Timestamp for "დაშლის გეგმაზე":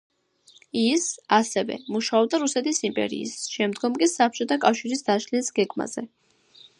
5.11-6.09